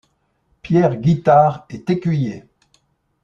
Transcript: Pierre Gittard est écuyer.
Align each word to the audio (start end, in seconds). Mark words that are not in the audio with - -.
Pierre 0.63 0.97
Gittard 0.99 1.67
est 1.69 1.91
écuyer. 1.91 2.45